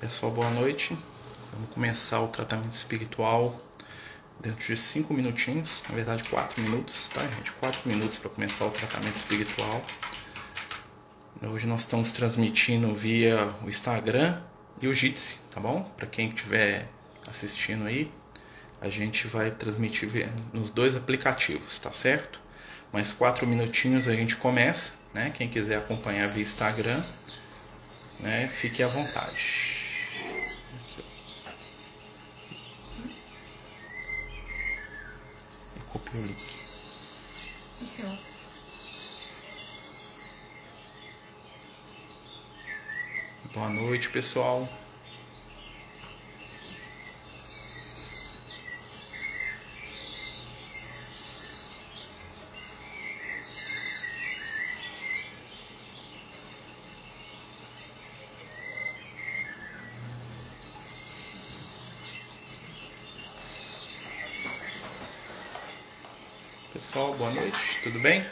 [0.00, 0.96] Pessoal, boa noite.
[1.52, 3.60] Vamos começar o tratamento espiritual
[4.40, 7.52] dentro de 5 minutinhos, na verdade 4 minutos, tá, gente?
[7.52, 9.84] 4 minutos para começar o tratamento espiritual.
[11.42, 14.40] Hoje nós estamos transmitindo via o Instagram
[14.80, 15.82] e o Jitsi, tá bom?
[15.98, 16.88] Para quem estiver
[17.28, 18.10] assistindo aí,
[18.80, 20.08] a gente vai transmitir
[20.50, 22.40] nos dois aplicativos, tá certo?
[22.90, 25.28] Mais 4 minutinhos a gente começa, né?
[25.28, 27.04] Quem quiser acompanhar via Instagram,
[28.20, 28.48] né?
[28.48, 29.69] Fique à vontade.
[36.10, 38.18] Sim, senhor.
[43.52, 44.68] Boa noite, pessoal.
[66.90, 68.26] Pessoal, boa noite, tudo bem?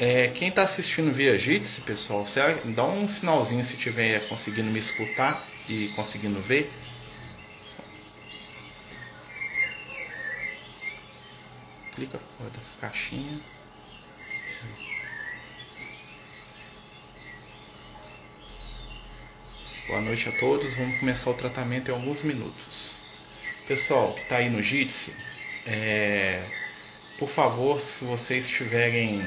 [0.00, 2.40] É, quem está assistindo via Jitsi, pessoal, você
[2.74, 6.68] dá um sinalzinho se estiver conseguindo me escutar e conseguindo ver.
[11.94, 13.38] Clica fora dessa caixinha.
[19.86, 22.96] Boa noite a todos, vamos começar o tratamento em alguns minutos.
[23.68, 25.14] Pessoal que está aí no Jitsi,
[25.64, 26.63] é,
[27.18, 29.22] por favor, se vocês estiverem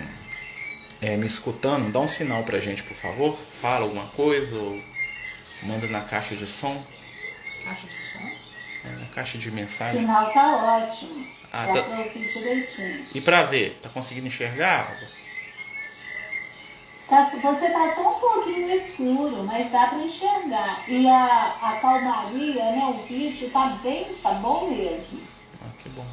[1.01, 3.35] é, me escutando, dá um sinal pra gente, por favor.
[3.37, 4.81] Fala alguma coisa ou
[5.63, 6.75] manda na caixa de som,
[7.63, 8.87] Caixa de som?
[8.87, 10.01] é, na caixa de O mensagem.
[10.01, 11.27] sinal tá ótimo.
[11.51, 13.05] Ah, Dá tá- pra ouvir direitinho.
[13.15, 14.97] E pra ver, tá conseguindo enxergar?
[17.07, 20.83] Tá- você tá só um pouquinho no escuro, mas dá pra enxergar.
[20.89, 25.21] E a, a calmaria, né, o vídeo tá bem, tá bom mesmo.
[25.61, 26.05] Ah, que bom.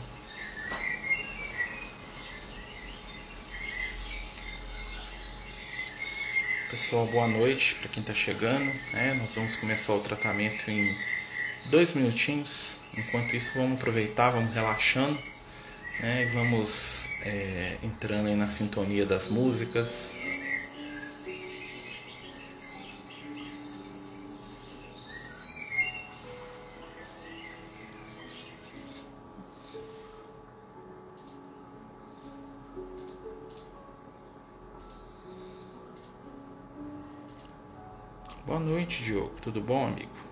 [6.75, 8.65] Pessoal, boa noite para quem está chegando.
[8.93, 9.15] né?
[9.15, 10.93] Nós vamos começar o tratamento em
[11.67, 12.79] dois minutinhos.
[12.99, 15.17] Enquanto isso, vamos aproveitar, vamos relaxando,
[16.01, 16.25] né?
[16.25, 20.17] E vamos é, entrando na sintonia das músicas.
[38.95, 39.35] Noite, Diogo.
[39.41, 40.24] Tudo bom, amigo?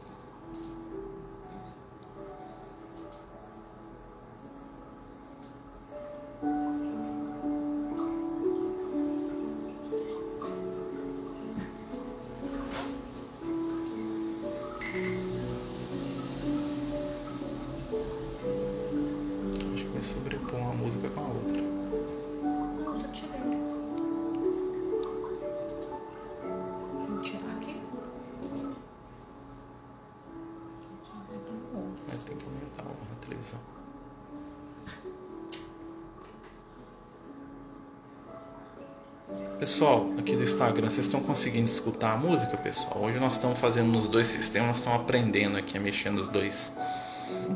[39.62, 43.04] Pessoal, aqui do Instagram, vocês estão conseguindo escutar a música, pessoal?
[43.04, 46.72] Hoje nós estamos fazendo nos dois sistemas, nós estamos aprendendo aqui a mexer nos dois.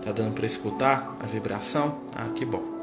[0.05, 1.99] Tá dando para escutar a vibração?
[2.15, 2.76] Ah, que bom.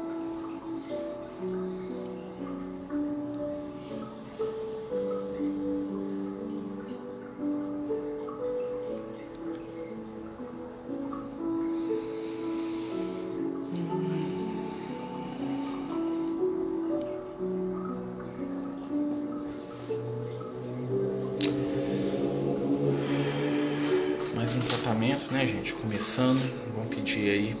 [25.34, 25.74] Né, gente?
[25.74, 26.38] Começando.
[26.76, 27.56] Vamos pedir aí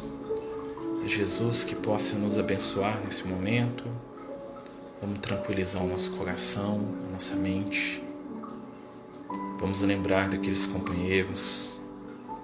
[1.04, 3.84] a Jesus que possa nos abençoar nesse momento.
[5.00, 8.00] Vamos tranquilizar o nosso coração, a nossa mente.
[9.58, 11.80] Vamos lembrar daqueles companheiros,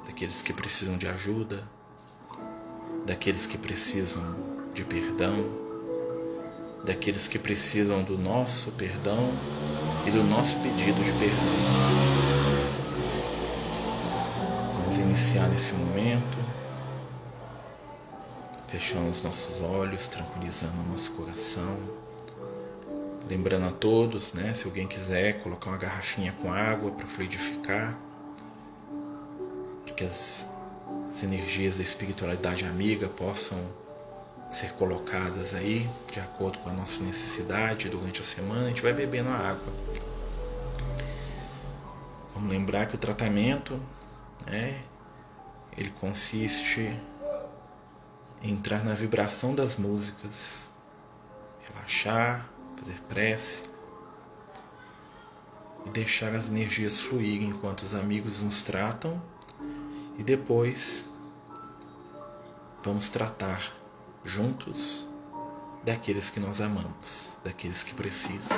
[0.04, 1.62] daqueles que precisam de ajuda,
[3.06, 4.34] daqueles que precisam
[4.74, 5.44] de perdão,
[6.84, 9.32] daqueles que precisam do nosso perdão
[10.08, 12.09] e do nosso pedido de perdão.
[15.00, 16.38] Iniciar nesse momento,
[18.68, 21.76] fechando os nossos olhos, tranquilizando o nosso coração.
[23.28, 27.96] Lembrando a todos, né, se alguém quiser colocar uma garrafinha com água para fluidificar,
[29.86, 30.48] para que as,
[31.08, 33.58] as energias da espiritualidade amiga possam
[34.50, 38.92] ser colocadas aí de acordo com a nossa necessidade durante a semana, a gente vai
[38.92, 39.72] bebendo a água.
[42.34, 43.80] Vamos lembrar que o tratamento
[44.46, 44.82] né,
[45.80, 46.94] ele consiste
[48.42, 50.70] em entrar na vibração das músicas,
[51.64, 52.46] relaxar,
[52.76, 53.70] fazer prece
[55.86, 59.20] e deixar as energias fluírem enquanto os amigos nos tratam
[60.18, 61.08] e depois
[62.82, 63.74] vamos tratar
[64.22, 65.08] juntos
[65.82, 68.54] daqueles que nós amamos, daqueles que precisam.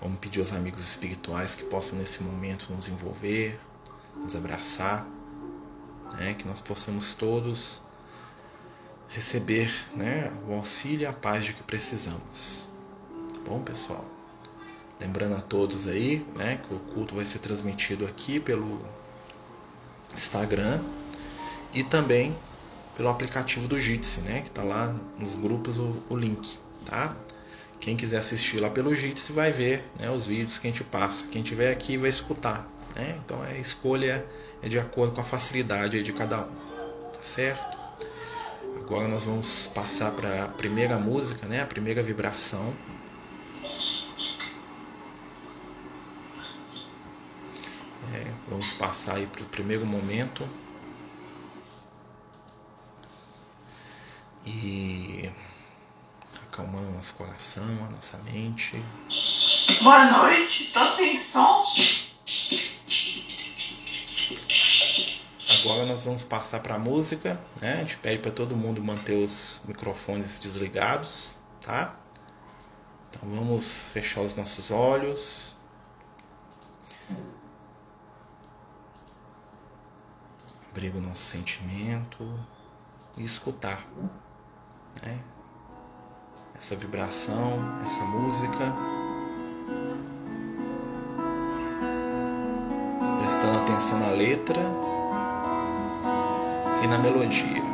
[0.00, 3.60] Vamos pedir aos amigos espirituais que possam nesse momento nos envolver,
[4.18, 5.06] nos abraçar,
[6.18, 6.34] né?
[6.34, 7.82] que nós possamos todos
[9.14, 12.68] receber né, o auxílio e a paz de que precisamos.
[13.32, 14.04] Tá bom, pessoal?
[14.98, 18.80] Lembrando a todos aí né, que o culto vai ser transmitido aqui pelo
[20.14, 20.80] Instagram
[21.72, 22.36] e também
[22.96, 27.16] pelo aplicativo do Jitsi, né, que está lá nos grupos o, o, link, tá?
[27.80, 31.26] Quem quiser assistir lá pelo Jitsi vai ver né, os vídeos que a gente passa.
[31.28, 33.18] Quem tiver aqui vai escutar, né?
[33.24, 34.26] Então a escolha
[34.62, 37.76] é de acordo com a facilidade de cada um, tá certo?
[38.78, 41.62] Agora nós vamos passar para a primeira música, né?
[41.62, 42.74] A primeira vibração.
[48.12, 50.46] É, vamos passar aí para o primeiro momento.
[54.44, 55.30] E
[56.44, 58.76] acalmando nosso coração, a nossa mente.
[59.82, 61.64] Boa noite, tô sem som?
[65.60, 67.74] Agora nós vamos passar para a música, né?
[67.74, 71.96] A gente pede para todo mundo manter os microfones desligados, tá?
[73.08, 75.56] Então vamos fechar os nossos olhos.
[80.70, 82.38] Abrir o nosso sentimento
[83.16, 83.86] e escutar,
[85.02, 85.18] né?
[86.54, 88.72] Essa vibração, essa música.
[93.34, 94.60] Prestando atenção na letra
[96.84, 97.73] e na melodia.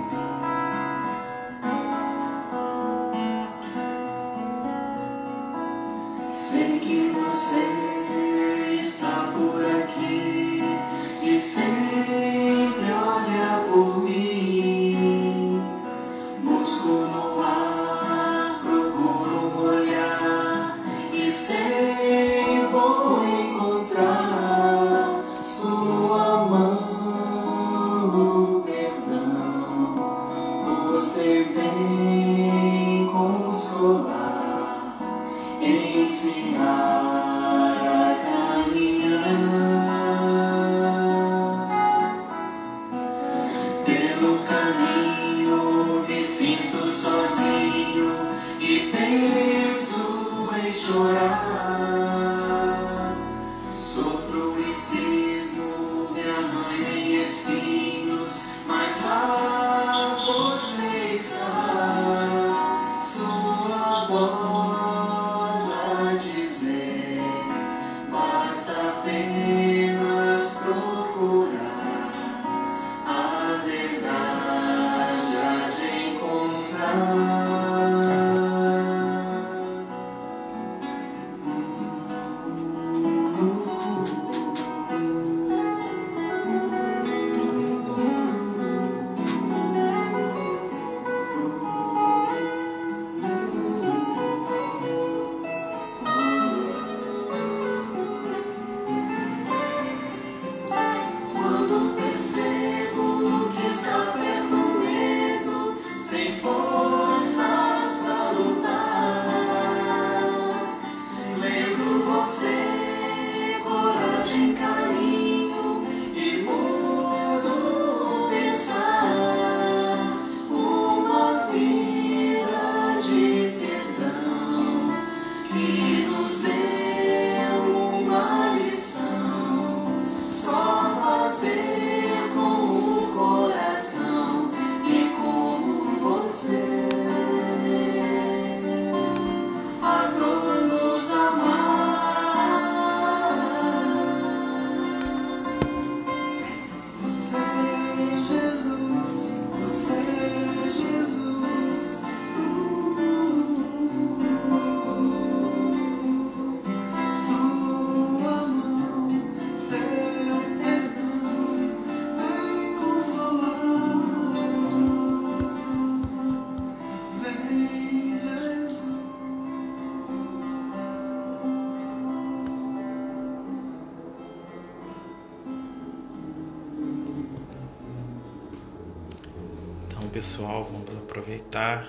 [181.21, 181.87] Aproveitar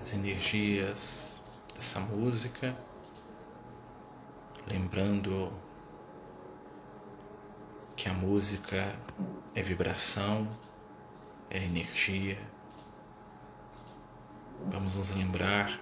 [0.00, 1.42] as energias
[1.74, 2.76] dessa música,
[4.64, 5.52] lembrando
[7.96, 8.96] que a música
[9.56, 10.48] é vibração,
[11.50, 12.38] é energia.
[14.70, 15.80] Vamos nos lembrar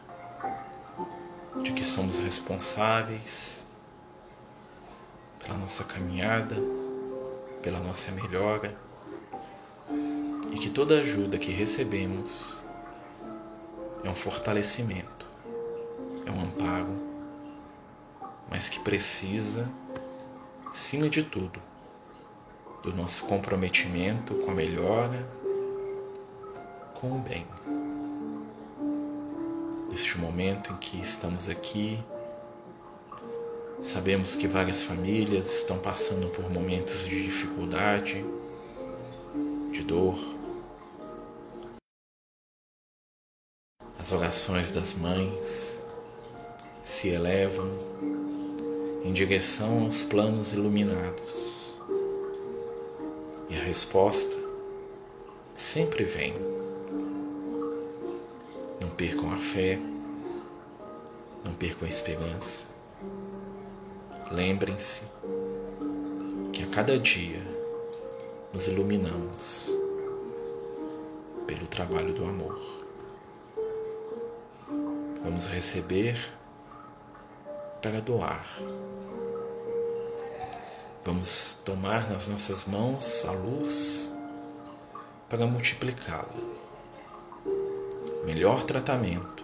[1.62, 3.66] de que somos responsáveis
[5.38, 6.56] pela nossa caminhada,
[7.62, 8.74] pela nossa melhora
[10.60, 12.62] que toda ajuda que recebemos
[14.04, 15.26] é um fortalecimento,
[16.26, 16.94] é um amparo,
[18.50, 19.66] mas que precisa,
[20.68, 21.58] acima de tudo,
[22.82, 25.26] do nosso comprometimento com a melhora,
[27.00, 27.46] com o bem.
[29.90, 31.98] Neste momento em que estamos aqui,
[33.80, 38.22] sabemos que várias famílias estão passando por momentos de dificuldade,
[39.72, 40.39] de dor.
[44.00, 45.78] As orações das mães
[46.82, 47.70] se elevam
[49.04, 51.74] em direção aos planos iluminados
[53.50, 54.34] e a resposta
[55.52, 56.32] sempre vem.
[58.80, 59.78] Não percam a fé,
[61.44, 62.68] não percam a esperança.
[64.32, 65.02] Lembrem-se
[66.54, 67.42] que a cada dia
[68.54, 69.70] nos iluminamos
[71.46, 72.79] pelo trabalho do amor.
[75.22, 76.16] Vamos receber
[77.82, 78.46] para doar
[81.02, 84.12] Vamos tomar nas nossas mãos a luz
[85.30, 86.28] para multiplicá-la.
[88.26, 89.42] Melhor tratamento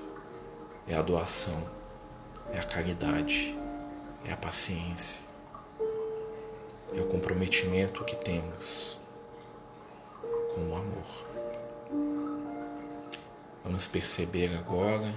[0.86, 1.66] é a doação,
[2.52, 3.56] é a caridade,
[4.26, 5.22] é a paciência,
[6.94, 9.00] é o comprometimento que temos
[10.54, 11.26] com o amor.
[13.64, 15.14] Vamos perceber agora,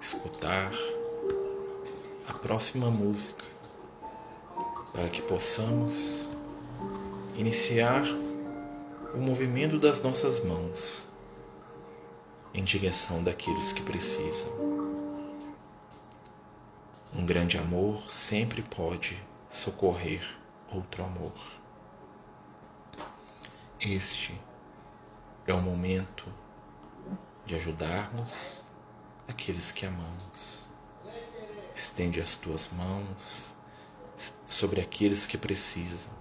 [0.00, 0.72] escutar
[2.26, 3.44] a próxima música
[4.94, 6.30] para que possamos
[7.36, 8.04] iniciar
[9.12, 11.06] o movimento das nossas mãos
[12.54, 14.50] em direção daqueles que precisam.
[17.14, 20.22] Um grande amor sempre pode socorrer
[20.72, 21.32] outro amor.
[23.78, 24.40] Este
[25.46, 26.26] é o momento
[27.44, 28.69] de ajudarmos
[29.30, 30.66] aqueles que amamos.
[31.74, 33.56] Estende as tuas mãos
[34.44, 36.12] sobre aqueles que precisam,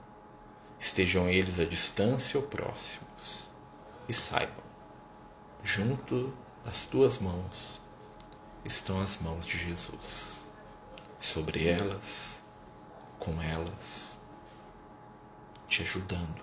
[0.79, 3.49] estejam eles à distância ou próximos,
[4.07, 4.63] e saibam,
[5.61, 7.81] junto das tuas mãos
[8.63, 10.49] estão as mãos de Jesus.
[11.17, 12.41] Sobre elas,
[13.19, 14.21] com elas,
[15.67, 16.41] te ajudando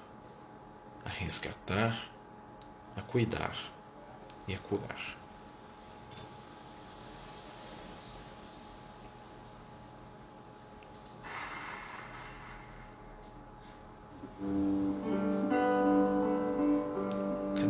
[1.04, 2.10] a resgatar,
[2.94, 3.72] a cuidar
[4.46, 5.25] e a curar.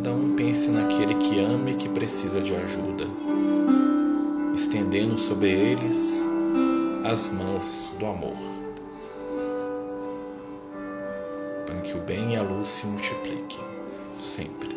[0.05, 3.05] Um pense naquele que ama e que precisa de ajuda,
[4.55, 6.23] estendendo sobre eles
[7.03, 8.37] as mãos do amor,
[11.65, 13.59] para que o bem e a luz se multipliquem
[14.21, 14.76] sempre.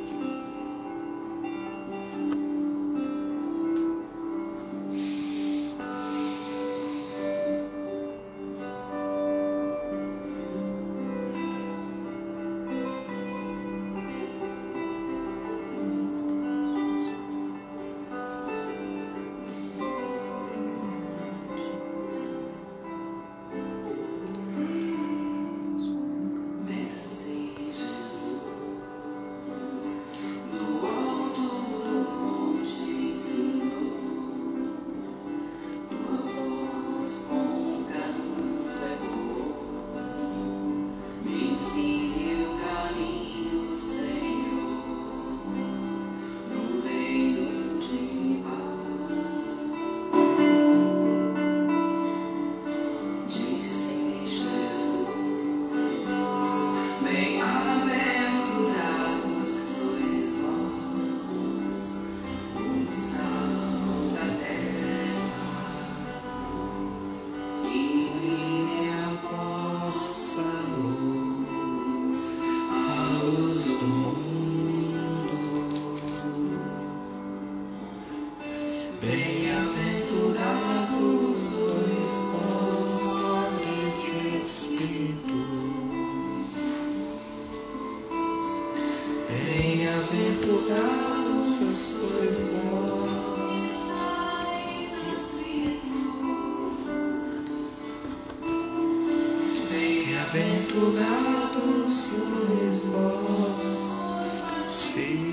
[104.91, 105.30] see.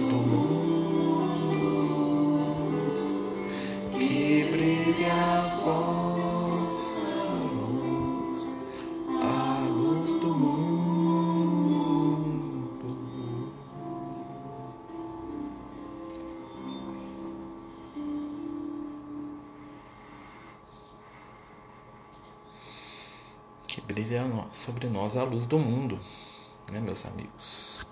[0.00, 0.60] Do mundo
[3.92, 8.58] que brilha a vossa luz,
[9.08, 11.70] a luz do mundo.
[23.66, 25.98] Que brilha sobre nós a luz do mundo,
[26.72, 27.89] né, meus amigos?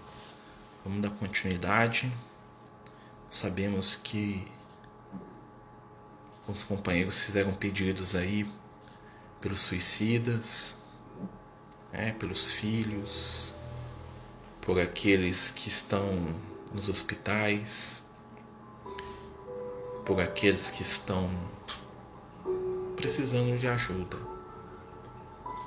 [0.88, 2.11] Vamos dar continuidade.
[3.28, 4.50] Sabemos que
[6.49, 8.50] os companheiros fizeram pedidos aí
[9.38, 10.78] pelos suicidas,
[11.92, 13.54] né, pelos filhos,
[14.62, 16.35] por aqueles que estão
[16.73, 18.02] nos hospitais,
[20.07, 21.28] por aqueles que estão
[22.96, 24.16] precisando de ajuda.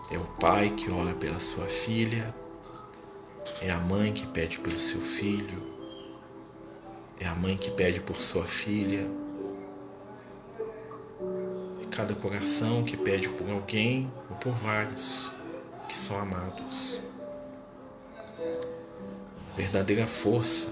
[0.10, 2.34] É o pai que ora pela sua filha,
[3.62, 5.62] é a mãe que pede pelo seu filho,
[7.20, 9.08] é a mãe que pede por sua filha,
[11.82, 15.32] é cada coração que pede por alguém ou por vários
[15.88, 17.02] que são amados.
[19.52, 20.72] A verdadeira força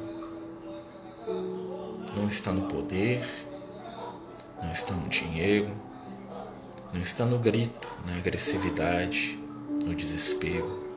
[2.15, 3.27] não está no poder,
[4.61, 5.69] não está no dinheiro,
[6.93, 9.37] não está no grito, na agressividade,
[9.85, 10.89] no desespero.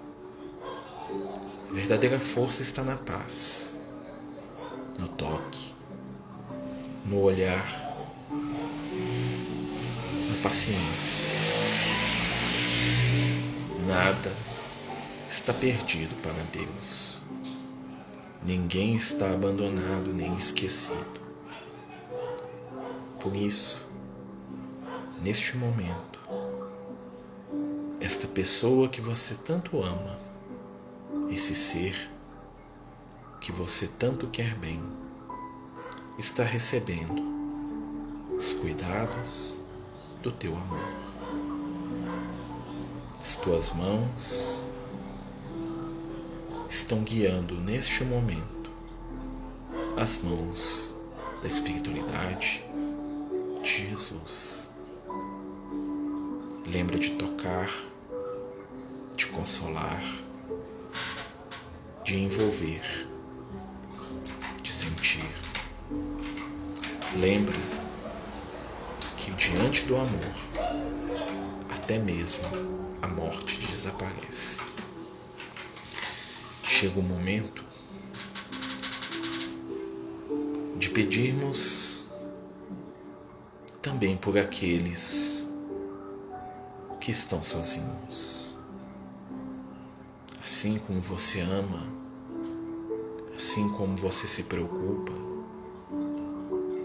[1.73, 3.81] Verdadeira força está na paz,
[4.99, 5.73] no toque,
[7.07, 7.67] no olhar,
[10.29, 11.25] na paciência.
[13.87, 14.37] Nada
[15.31, 17.17] está perdido para Deus.
[18.45, 21.23] Ninguém está abandonado nem esquecido.
[23.19, 23.83] Por isso,
[25.23, 26.21] neste momento,
[27.99, 30.21] esta pessoa que você tanto ama,
[31.33, 32.11] esse ser
[33.41, 34.81] que você tanto quer bem,
[36.19, 37.23] está recebendo
[38.37, 39.59] os cuidados
[40.23, 40.93] do teu amor.
[43.21, 44.69] As tuas mãos
[46.69, 48.71] estão guiando neste momento
[49.97, 50.95] as mãos
[51.41, 52.65] da espiritualidade
[53.63, 54.71] de Jesus.
[56.67, 57.71] Lembra de tocar,
[59.17, 60.03] de consolar,
[62.13, 63.09] de envolver,
[64.63, 65.27] de sentir.
[67.17, 67.57] Lembra
[69.17, 70.35] que diante do amor,
[71.71, 72.45] até mesmo
[73.01, 74.59] a morte desaparece.
[76.63, 77.65] Chega o momento
[80.77, 82.05] de pedirmos
[83.81, 85.49] também por aqueles
[87.01, 88.32] que estão sozinhos.
[90.63, 91.85] Assim como você ama,
[93.35, 95.11] assim como você se preocupa,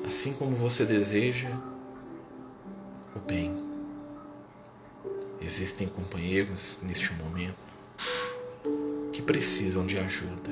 [0.03, 1.51] assim como você deseja
[3.15, 3.55] o bem.
[5.39, 7.63] Existem companheiros neste momento
[9.13, 10.49] que precisam de ajuda.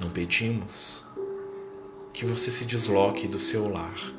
[0.00, 1.04] Não pedimos
[2.12, 4.12] que você se desloque do seu lar,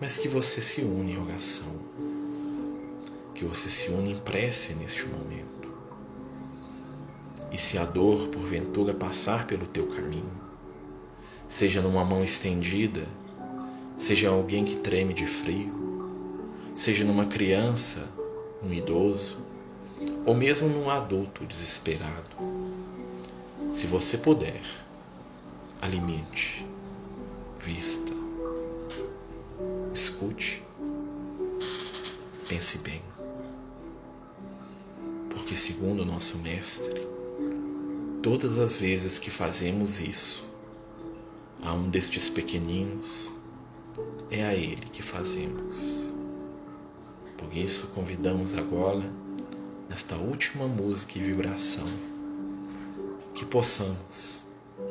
[0.00, 1.89] mas que você se une em oração,
[3.40, 5.72] que você se une em prece neste momento.
[7.50, 10.30] E se a dor porventura passar pelo teu caminho,
[11.48, 13.08] seja numa mão estendida,
[13.96, 15.72] seja alguém que treme de frio,
[16.74, 18.06] seja numa criança,
[18.62, 19.38] um idoso,
[20.26, 22.36] ou mesmo num adulto desesperado,
[23.72, 24.60] se você puder,
[25.80, 26.66] alimente,
[27.58, 28.12] vista,
[29.94, 30.62] escute,
[32.46, 33.09] pense bem.
[35.50, 37.08] Porque, segundo nosso Mestre,
[38.22, 40.48] todas as vezes que fazemos isso
[41.60, 43.36] a um destes pequeninos,
[44.30, 46.14] é a Ele que fazemos.
[47.36, 49.02] Por isso, convidamos agora,
[49.88, 51.88] nesta última música e vibração,
[53.34, 54.44] que possamos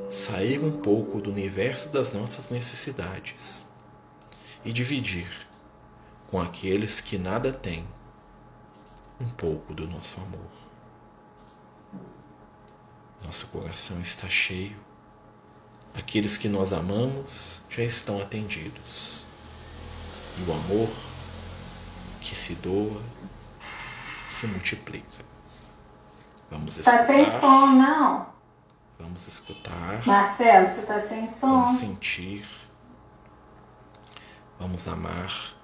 [0.09, 3.65] sair um pouco do universo das nossas necessidades
[4.65, 5.29] e dividir
[6.29, 7.87] com aqueles que nada têm
[9.19, 10.49] um pouco do nosso amor.
[13.23, 14.77] Nosso coração está cheio,
[15.93, 19.25] aqueles que nós amamos já estão atendidos,
[20.37, 20.89] e o amor
[22.21, 23.01] que se doa
[24.27, 25.25] se multiplica.
[26.49, 28.29] Vamos Tá sem escutar, som, não?
[28.97, 30.05] vamos escutar.
[30.07, 31.65] Marcelo, você tá sem som?
[31.65, 32.45] Vamos sentir,
[34.57, 35.55] vamos amar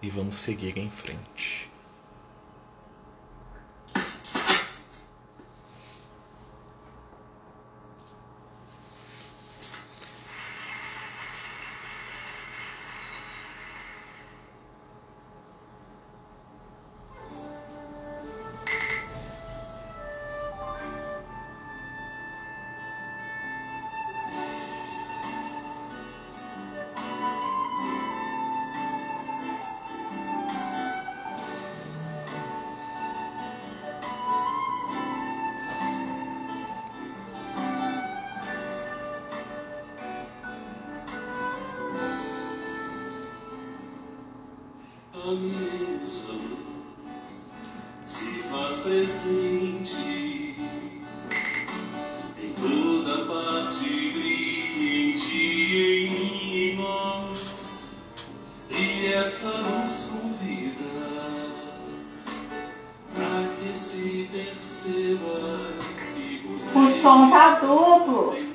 [0.00, 1.65] e vamos seguir em frente.
[45.28, 46.06] Amém,
[48.06, 50.54] se faz presente
[52.40, 55.34] em toda parte, brilhe em ti
[56.06, 57.96] e nós,
[58.70, 60.84] e essa nos convida
[63.12, 65.58] para que se perceba
[66.14, 68.45] que você O som tá duplo.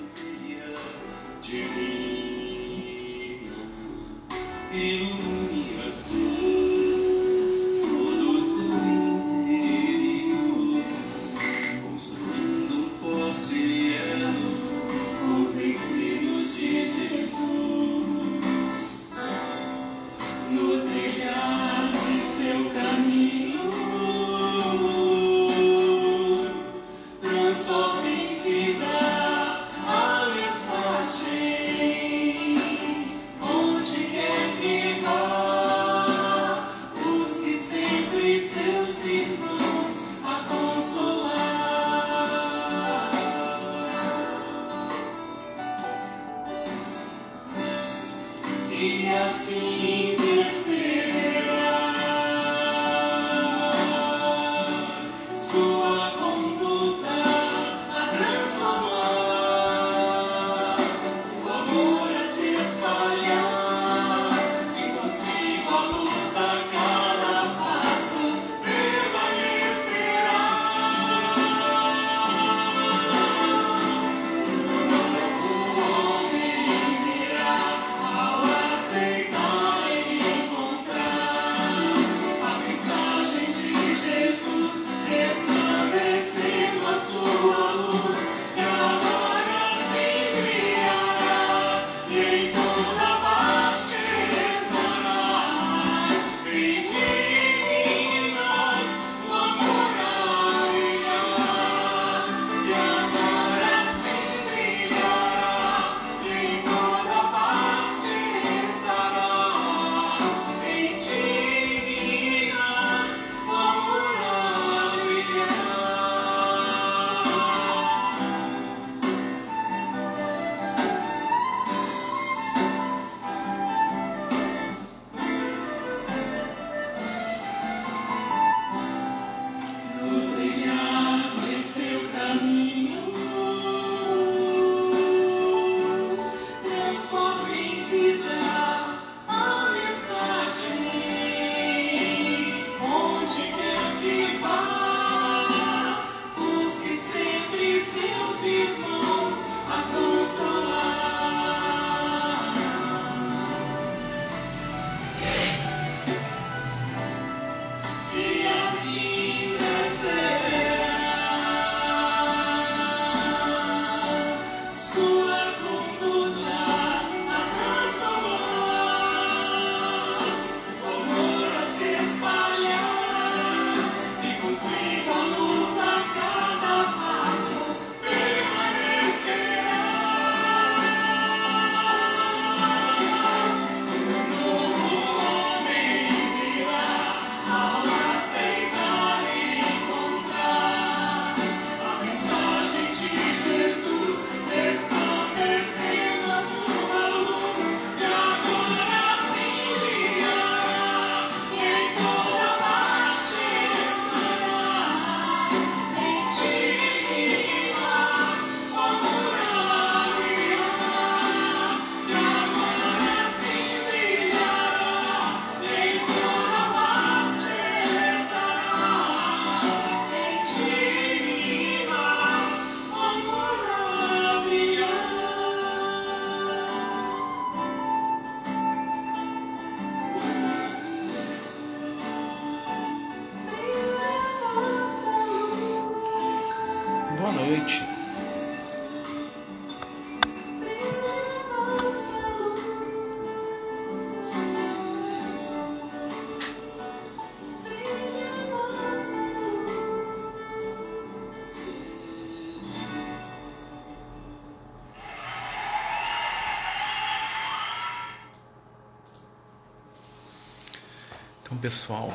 [261.51, 262.13] Então, pessoal,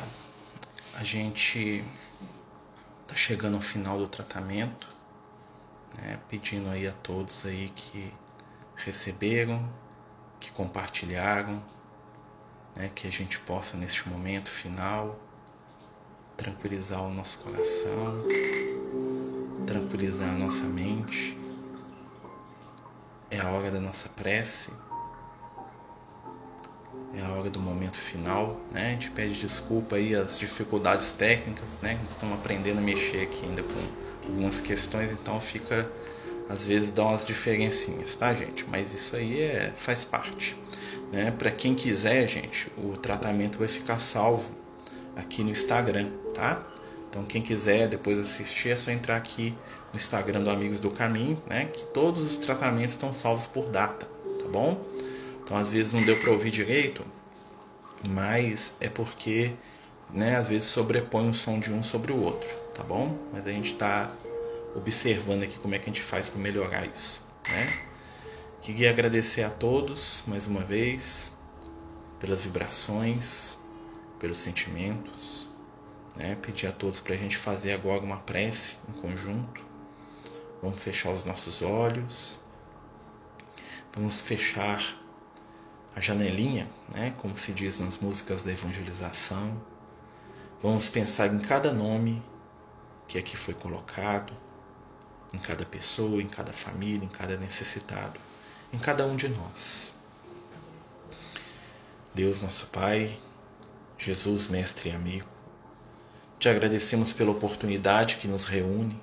[0.95, 1.83] a gente
[3.03, 4.87] está chegando ao final do tratamento,
[5.95, 6.19] né?
[6.27, 8.11] pedindo aí a todos aí que
[8.75, 9.71] receberam,
[10.39, 11.63] que compartilharam,
[12.75, 12.89] né?
[12.95, 15.19] que a gente possa neste momento final
[16.35, 18.23] tranquilizar o nosso coração,
[19.67, 21.37] tranquilizar a nossa mente.
[23.29, 24.73] É a hora da nossa prece
[27.13, 28.89] é a hora do momento final, né?
[28.89, 31.97] A gente pede desculpa aí as dificuldades técnicas, né?
[32.03, 35.89] Nós estamos aprendendo a mexer aqui ainda com algumas questões, então fica
[36.49, 38.65] às vezes dá umas diferencinhas, tá, gente?
[38.69, 40.55] Mas isso aí é faz parte,
[41.11, 41.31] né?
[41.31, 44.55] Para quem quiser, gente, o tratamento vai ficar salvo
[45.15, 46.63] aqui no Instagram, tá?
[47.09, 49.53] Então quem quiser depois assistir é só entrar aqui
[49.91, 51.65] no Instagram do Amigos do Caminho, né?
[51.65, 54.05] Que todos os tratamentos estão salvos por data,
[54.39, 54.79] tá bom?
[55.47, 57.05] Então às vezes não deu para ouvir direito,
[58.03, 59.53] mas é porque,
[60.09, 63.17] né, às vezes sobrepõe o som de um sobre o outro, tá bom?
[63.31, 64.11] Mas a gente está
[64.75, 67.79] observando aqui como é que a gente faz para melhorar isso, né?
[68.59, 71.31] Queria agradecer a todos mais uma vez
[72.19, 73.57] pelas vibrações,
[74.19, 75.49] pelos sentimentos,
[76.13, 76.35] né?
[76.41, 79.65] Pedir a todos para a gente fazer agora uma prece em conjunto.
[80.61, 82.37] Vamos fechar os nossos olhos.
[83.95, 85.06] Vamos fechar
[85.97, 89.59] a janelinha, né, como se diz nas músicas da evangelização.
[90.61, 92.21] Vamos pensar em cada nome
[93.07, 94.31] que aqui foi colocado,
[95.33, 98.19] em cada pessoa, em cada família, em cada necessitado,
[98.71, 99.95] em cada um de nós.
[102.13, 103.17] Deus, nosso Pai,
[103.97, 105.27] Jesus, mestre e amigo,
[106.37, 109.01] te agradecemos pela oportunidade que nos reúne,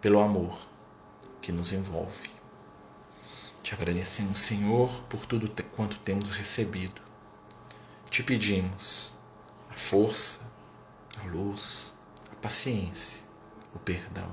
[0.00, 0.58] pelo amor
[1.40, 2.35] que nos envolve.
[3.66, 7.02] Te agradecemos, Senhor, por tudo quanto temos recebido.
[8.08, 9.12] Te pedimos
[9.68, 10.48] a força,
[11.20, 11.98] a luz,
[12.30, 13.24] a paciência,
[13.74, 14.30] o perdão,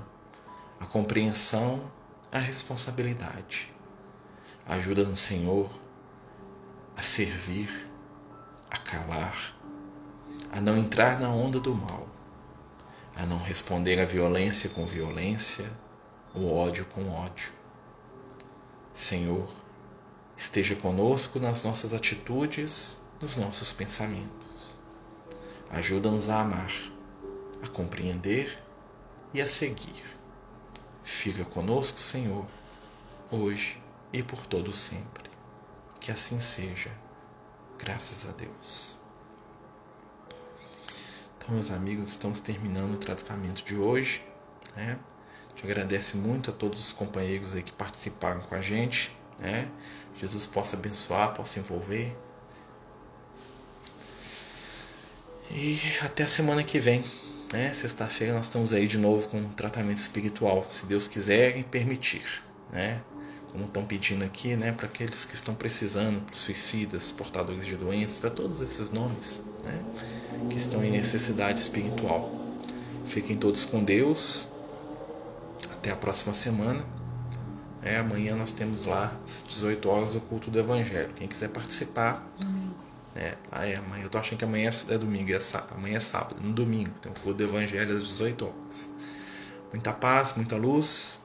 [0.80, 1.91] a compreensão,
[2.32, 3.74] a responsabilidade.
[4.67, 5.67] Ajuda-nos, Senhor,
[6.96, 7.89] a servir,
[8.69, 9.58] a calar,
[10.52, 12.08] a não entrar na onda do mal,
[13.15, 15.67] a não responder à violência com violência,
[16.36, 17.62] o ódio com ódio
[18.93, 19.49] Senhor,
[20.38, 24.77] esteja conosco nas nossas atitudes, nos nossos pensamentos.
[25.71, 26.71] Ajuda-nos a amar,
[27.63, 28.62] a compreender
[29.34, 30.06] e a seguir.
[31.01, 32.45] Fica conosco, Senhor,
[33.32, 33.82] hoje
[34.13, 35.29] e por todo sempre.
[35.99, 36.91] Que assim seja,
[37.79, 38.99] graças a Deus.
[41.36, 44.23] Então, meus amigos, estamos terminando o tratamento de hoje.
[44.75, 44.99] Né?
[45.56, 49.16] Gente agradece muito a todos os companheiros aí que participaram com a gente.
[49.39, 49.68] Né?
[50.20, 52.16] Jesus possa abençoar, possa envolver.
[55.52, 57.04] E até a semana que vem.
[57.52, 57.72] Né?
[57.74, 62.24] Sexta-feira nós estamos aí de novo com um tratamento espiritual, se Deus quiser e permitir.
[62.72, 63.02] Né?
[63.52, 64.72] Como estão pedindo aqui, né?
[64.72, 69.80] para aqueles que estão precisando, para suicidas, portadores de doenças, para todos esses nomes né?
[70.50, 72.32] que estão em necessidade espiritual.
[73.06, 74.53] Fiquem todos com Deus
[75.84, 76.82] até a próxima semana.
[77.82, 81.13] É, amanhã nós temos lá às 18 horas o culto do Evangelho.
[81.13, 82.26] Quem quiser participar.
[83.13, 86.00] É, ah, é, amanhã, eu tô achando que amanhã é domingo, é sábado, amanhã é
[86.00, 88.89] sábado, no domingo, tem o culto do Evangelho às 18 horas.
[89.72, 91.22] Muita paz, muita luz.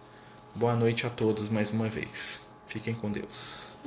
[0.55, 2.43] Boa noite a todos mais uma vez.
[2.67, 3.79] Fiquem com Deus.